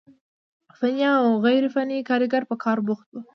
[0.77, 3.21] فني او غير فني کاريګر په کار بوخت وي،